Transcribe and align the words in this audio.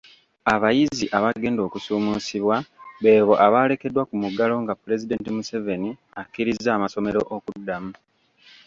Abayizi 0.53 1.05
abagenda 1.17 1.61
okusuumusibwa 1.67 2.55
beebo 3.03 3.33
abaalekeddwa 3.45 4.03
ku 4.09 4.15
muggalo 4.21 4.55
nga 4.63 4.73
Pulezidenti 4.81 5.27
Museveni 5.35 5.89
akkiriza 6.21 6.69
amasomero 6.73 7.21
okuddamu. 7.35 7.91